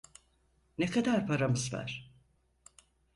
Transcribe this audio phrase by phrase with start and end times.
[0.77, 2.11] Ne kadar paramız var?